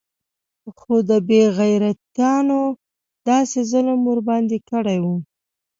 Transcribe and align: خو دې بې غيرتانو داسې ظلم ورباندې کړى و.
خو 0.77 0.95
دې 1.07 1.17
بې 1.27 1.41
غيرتانو 1.57 2.61
داسې 3.27 3.59
ظلم 3.71 3.99
ورباندې 4.09 4.57
کړى 4.69 4.97
و. 5.03 5.05